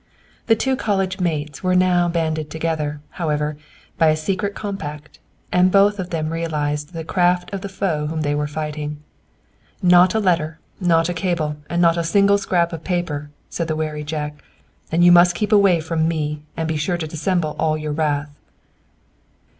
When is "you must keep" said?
15.03-15.51